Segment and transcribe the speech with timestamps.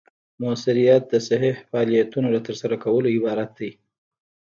[0.41, 3.71] مؤثریت د صحیح فعالیتونو له ترسره کولو عبارت دی.